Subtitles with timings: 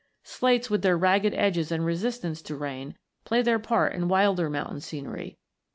[0.23, 4.79] Slates, with their ragged edges and resistance to rain, play their part in wilder mountain
[4.79, 5.37] scenery.